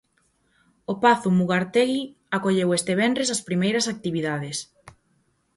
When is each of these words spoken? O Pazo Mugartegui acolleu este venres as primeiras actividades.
O 0.91 0.93
Pazo 1.03 1.29
Mugartegui 1.37 2.03
acolleu 2.37 2.69
este 2.77 2.93
venres 3.01 3.29
as 3.35 3.41
primeiras 3.47 3.85
actividades. 3.93 4.57